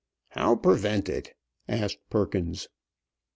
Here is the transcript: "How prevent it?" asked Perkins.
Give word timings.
"How 0.29 0.55
prevent 0.55 1.09
it?" 1.09 1.35
asked 1.69 1.99
Perkins. 2.09 2.67